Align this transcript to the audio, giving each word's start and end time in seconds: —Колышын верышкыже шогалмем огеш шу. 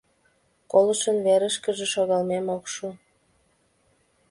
—Колышын 0.71 1.17
верышкыже 1.25 1.85
шогалмем 1.93 2.45
огеш 2.53 2.71
шу. 2.75 2.87